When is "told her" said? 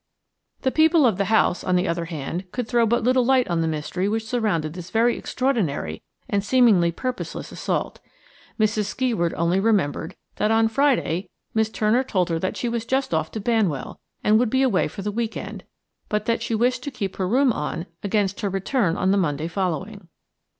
12.03-12.39